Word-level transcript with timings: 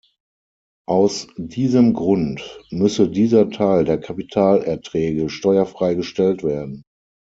Aus 0.87 1.27
diesem 1.37 1.93
Grund 1.93 2.59
müsse 2.71 3.07
dieser 3.07 3.51
Teil 3.51 3.83
der 3.85 3.99
Kapitalerträge 3.99 5.29
steuerfrei 5.29 5.93
gestellt 5.93 6.43
werden. 6.43 6.81